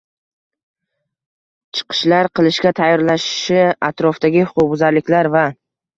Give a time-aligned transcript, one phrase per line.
[1.79, 3.61] chiqishlar qilishga tayyorlashi,
[3.91, 5.45] atrofdagi huquqbuzarliklar va